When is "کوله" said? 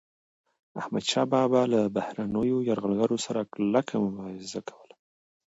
4.69-4.95